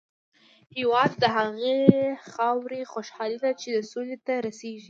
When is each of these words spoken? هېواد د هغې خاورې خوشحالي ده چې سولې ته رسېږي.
هېواد 0.77 1.11
د 1.21 1.23
هغې 1.35 1.75
خاورې 2.33 2.81
خوشحالي 2.93 3.37
ده 3.43 3.51
چې 3.61 3.69
سولې 3.91 4.17
ته 4.25 4.33
رسېږي. 4.45 4.79